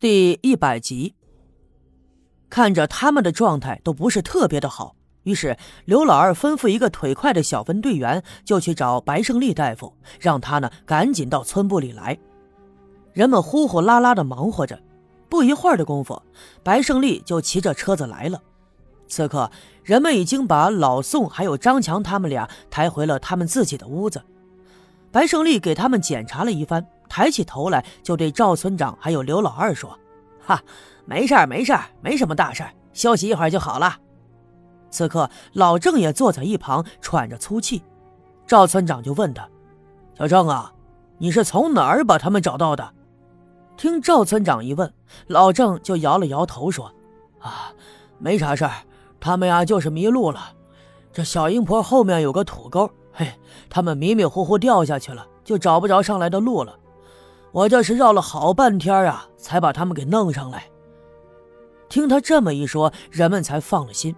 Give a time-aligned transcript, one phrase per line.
[0.00, 1.14] 第一百集，
[2.48, 12.18] 看着他们的状态都不是特别的好，于是刘老二吩咐一个腿快的小分队员，就去找白胜利大夫，让他呢赶紧到村部里来。
[13.12, 14.80] 人们呼呼啦啦的忙活着，
[15.28, 16.22] 不一会儿的功夫，
[16.62, 18.40] 白胜利就骑着车子来了。
[19.06, 19.50] 此刻，
[19.84, 24.22] 人们已经把老宋还有张强他们俩抬回了他们自己的屋子。
[25.12, 26.86] 白胜利给他们检查了一番。
[27.10, 29.98] 抬起头来，就对赵村长还有刘老二说
[30.46, 30.62] ：“哈，
[31.04, 33.98] 没事儿，没事儿，没什么大事儿，休息一会儿就好了。”
[34.90, 37.82] 此刻，老郑也坐在一旁喘着粗气。
[38.46, 39.48] 赵村长就问他
[40.16, 40.72] ：“小郑啊，
[41.18, 42.92] 你是从哪儿把他们找到的？”
[43.76, 44.92] 听赵村长一问，
[45.26, 46.92] 老郑就摇了摇头说
[47.40, 47.72] ：“啊，
[48.18, 48.72] 没啥事儿，
[49.18, 50.52] 他们呀就是迷路了。
[51.12, 53.32] 这小阴坡后面有个土沟，嘿，
[53.68, 56.76] 他们迷迷糊糊掉下去了，就找不着上来的路了。”
[57.52, 60.64] 我这是绕了好半天啊，才把他们给弄上来。
[61.88, 64.14] 听他这么一说，人们才放了心。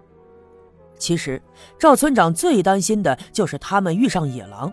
[0.97, 1.41] 其实
[1.79, 4.71] 赵村长最担心的就是他们遇上野狼，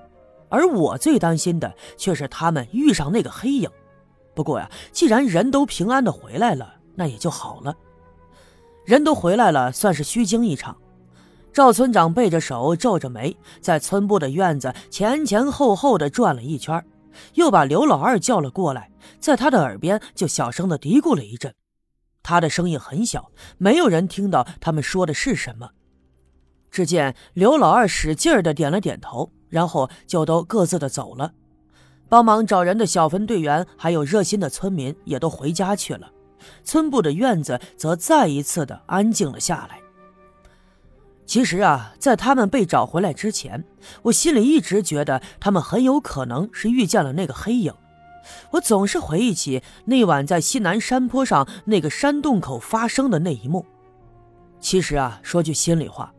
[0.48, 3.68] 而我最担心的却是他们遇上那个黑影。
[4.34, 7.74] 不过呀，既然人都平安的回来了，那也就好了。
[8.84, 10.76] 人都回来了，算是虚惊一场。
[11.52, 16.84] 赵村长背着手，皱着眉，在村部的院子前前后后的转了一圈。
[17.34, 21.55] 又把刘老二叫了过来，在他的耳边就小声的嘀咕了一阵。
[22.22, 25.70] 他的声音很小，没有人听到他们说的是什么。
[26.70, 31.33] 只见刘老二使劲儿的点了点头，然后就都各自的走了。
[32.08, 36.11] 帮忙找人的小分队员还有热心的村民也都回家去了。
[36.64, 39.81] 村部的院子则再一次的安静了下来。
[41.30, 43.62] 其实啊，在他们被找回来之前，
[44.02, 47.72] 我心里一直觉得他们很有可能是遇见了那个黑影。
[48.50, 53.64] 我总是回忆起那晚在西南山坡上那个山洞口发生的那一幕。
[54.58, 56.12] 其实啊，说句心里话，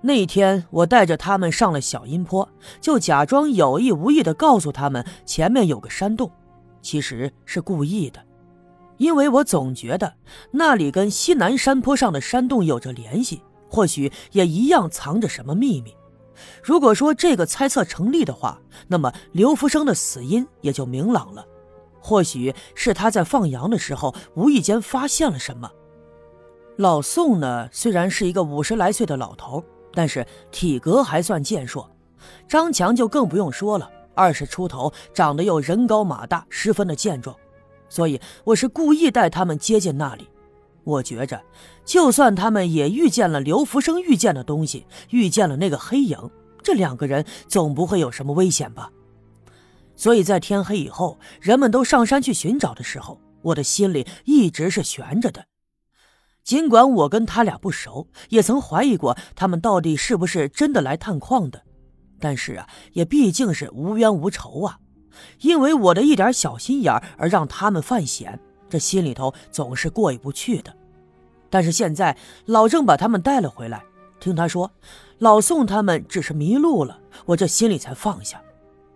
[0.00, 2.48] 那天我带着他们上了小阴坡，
[2.80, 6.28] 就假装有意无意的告诉他们前面有个山洞，
[6.82, 8.20] 其实是故意的，
[8.96, 10.12] 因为我总觉得
[10.50, 13.40] 那里跟西南山坡上的山洞有着联系。
[13.68, 15.94] 或许也一样藏着什么秘密。
[16.62, 21.46] 如果说这个猜测成立的话，那么刘福生的死因也就明朗了。
[22.00, 25.70] 或许是他在放羊的时候无意间发现了什么。
[26.76, 31.88] 老宋呢，虽然是一个五十来岁的老头，但是体格还算健硕。
[32.48, 37.34] 张强就更不用说了，二十出头，长得又人高马大，十分的健壮。
[37.88, 40.28] 所以我是故意带他们接近那里。
[40.84, 41.42] 我觉着，
[41.84, 46.18] 就算他们也遇见了刘福生遇见的东西，遇见了那个黑影，
[46.62, 48.90] 这两个人总不会有什么危险吧？
[49.96, 55.46] 所以在天黑以后，人们都上山去寻找的时候，我的心里一直是悬着的。
[56.42, 61.62] 尽管我跟他俩不熟，也曾怀疑过他们到底是不是真的来探矿的，
[62.20, 64.78] 但是啊，也毕竟是无冤无仇啊，
[65.40, 68.38] 因为我的一点小心眼而让他们犯险。
[68.74, 70.74] 这心里头总是过意不去的，
[71.48, 73.84] 但是现在老郑把他们带了回来，
[74.18, 74.68] 听他说
[75.18, 78.42] 老宋他们只是迷路了，我这心里才放下，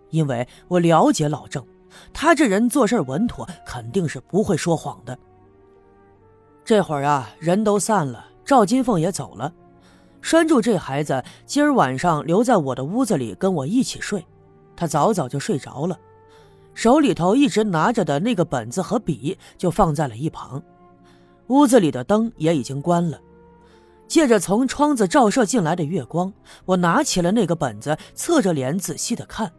[0.09, 1.65] 因为我了解老郑，
[2.11, 5.17] 他这人做事稳妥，肯定是不会说谎的。
[6.65, 9.53] 这会儿啊，人都散了，赵金凤也走了，
[10.19, 14.27] 拴住这孩子今儿晚上留在我的屋子里跟我一起睡，
[14.75, 15.97] 他早早就睡着了。
[16.79, 20.63] 手里头一直拿着的那个本子和笔就放在了一旁，
[21.47, 23.19] 屋子里的灯也已经关了。
[24.07, 26.31] 借着从窗子照射进来的月光，
[26.63, 29.51] 我拿起了那个本子，侧着脸仔细的看。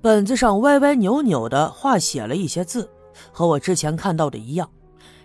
[0.00, 2.88] 本子上歪歪扭扭的画写了一些字，
[3.30, 4.66] 和我之前看到的一样。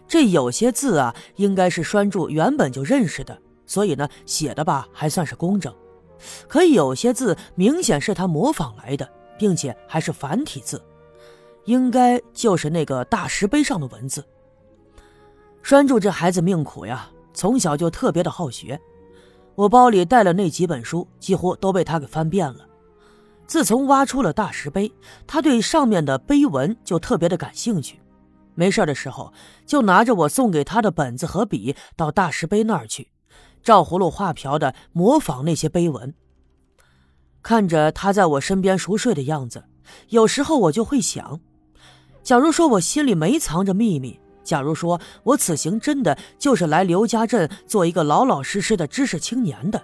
[0.05, 5.73] 这有些字啊，应该是栓柱原本就认识的，所以呢，写的吧还算是工整。
[6.49, 9.09] 可有些字明显是他模仿来的。
[9.37, 10.83] 并且还是繁体字，
[11.65, 14.25] 应该就是那个大石碑上的文字。
[15.61, 18.79] 栓柱这孩子命苦呀，从小就特别的好学。
[19.55, 22.67] 我包里带了那几本书，几乎都被他给翻遍了。
[23.45, 24.91] 自从挖出了大石碑，
[25.27, 27.99] 他对上面的碑文就特别的感兴趣。
[28.55, 29.31] 没事的时候，
[29.65, 33.11] 就拿着我送给他的本子和笔到大石碑那儿去，
[33.61, 36.13] 照葫芦画瓢的模仿那些碑文。
[37.43, 39.65] 看着他在我身边熟睡的样子，
[40.09, 41.41] 有时候我就会想：
[42.23, 49.83] 假如说我心里没藏着秘密，假如说我此行真的就是来刘家镇做一个老老实实的知识青年的，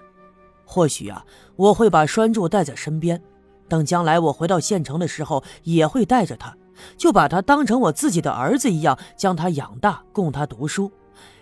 [0.64, 1.22] 或许啊，
[1.56, 3.20] 我会把栓柱带在身边，
[3.68, 6.56] 等将来我回到县城的时候，也会带着他，
[6.96, 10.90] 就把他当成我自己的儿子一样，将他养大，供他读书，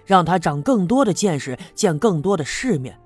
[0.04, 2.98] 让他长更多的见识，见更多的世面。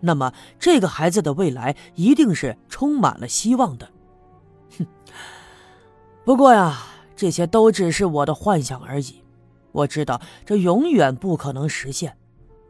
[0.00, 3.88] 那么，这个孩子的未来一定是充满了希望的。
[4.78, 4.86] 哼，
[6.24, 6.78] 不过呀，
[7.16, 9.22] 这些都只是我的幻想而已。
[9.72, 12.16] 我知道这永远不可能实现，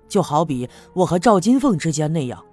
[0.09, 2.45] 就好比我和赵金凤之间那样。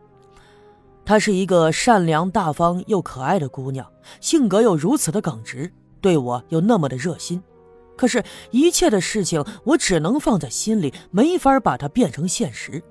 [1.04, 3.90] 她是一个善良大方又可爱的姑娘，
[4.20, 7.42] 性格又如此的耿直，对我又那么的热心。
[7.96, 12.84] 可是，一切的事情我只能放在心里，没法把它变成现实。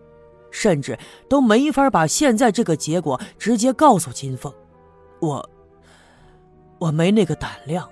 [0.54, 0.96] 甚至
[1.28, 4.54] 都没法把现在这个结果直接告诉金凤，
[5.20, 5.50] 我，
[6.78, 7.90] 我没那个胆量。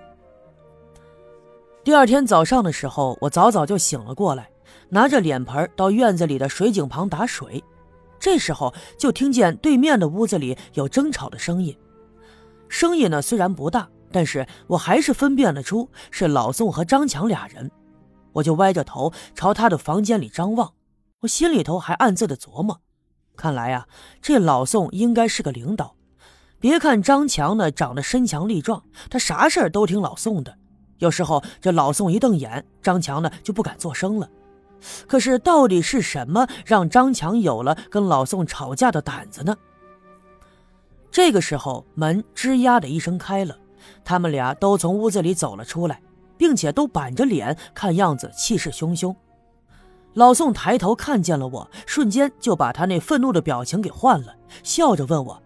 [1.82, 4.48] 第二天早上的时候，我早早就醒了过来，
[4.88, 7.62] 拿着脸盆到院子里的水井旁打水。
[8.20, 11.76] 这时候就听见对面的屋子里有争吵的声音，
[12.68, 17.68] 声音呢虽然不大，但是我还是分辨得出是老宋和张强俩人。
[18.32, 20.72] 我就歪着头朝他的房间里张望。
[21.22, 22.80] 我心里头还暗自的琢磨，
[23.36, 23.86] 看来呀，
[24.20, 25.94] 这老宋应该是个领导。
[26.58, 30.56] 别看张强呢长得身强力壮，他啥事儿都听老宋的。
[30.98, 34.28] 有时候这老宋一瞪眼，张强呢就不敢作声了。
[35.06, 39.56] 可是到底是什么让张强有了跟老宋吵架的胆子呢？
[41.12, 43.56] 这个时候门吱呀的一声开了，
[44.04, 46.02] 他们俩都从屋子里走了出来，
[46.36, 49.14] 并且都板着脸，看样子气势汹汹。
[50.14, 55.42] 老宋抬头看见了我，瞬间就把他那愤怒的表情给换了，笑着问我：“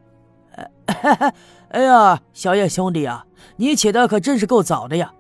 [1.69, 3.27] 哎 呀，小叶兄弟啊，
[3.57, 5.13] 你起的可真是够早的呀！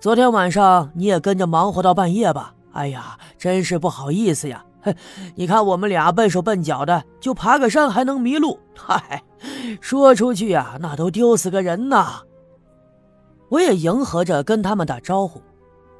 [0.00, 2.54] 昨天晚上你也跟着忙活到半夜吧？
[2.72, 4.64] 哎呀，真是不好意思呀！
[5.34, 9.22] 你看我们俩笨手笨脚的，就爬个山还能迷路，嗨，
[9.80, 12.20] 说出去呀，那都丢死个人呐！”
[13.48, 15.40] 我也迎合着跟他们打招呼。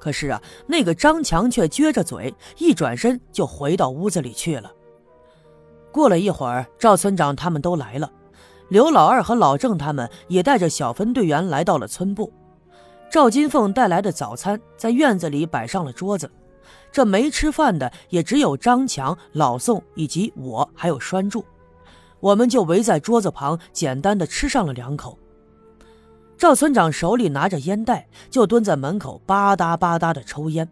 [0.05, 4.71] 可是啊，那个张强却撅着嘴，一转身就回到屋子里去了。
[5.91, 8.13] 过了一会儿，赵村长他们都来了，
[8.69, 12.31] 刘老二和老郑他们也带着小分队员来到了村部。
[13.11, 16.31] 赵金凤带来的早餐在院子里摆上了桌子，
[16.93, 21.43] 这没吃饭的也只有张强、老宋以及我，还有栓柱，
[22.21, 25.19] 我们就围在桌子旁，简单的吃上了两口。
[26.37, 30.69] 赵村长手里拿着烟袋，就蹲在门口吧嗒吧嗒的抽烟，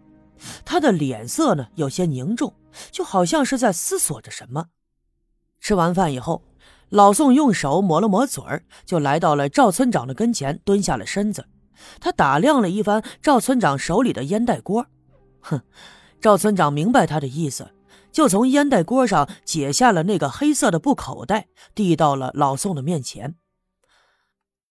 [0.64, 2.52] 他的脸色呢有些凝重，
[2.90, 4.66] 就好像是在思索着什么。
[5.60, 6.42] 吃完饭以后，
[6.88, 11.46] 老宋用手抹了抹嘴儿，就来到了赵村长的跟前，蹲下了身子。
[12.00, 14.86] 他打量了一番赵村长手里的烟袋锅，
[15.40, 15.60] 哼，
[16.20, 17.70] 赵村长明白他的意思，
[18.12, 23.36] 就从烟袋锅上解下了那个黑色的布口袋，递到了老宋的面前。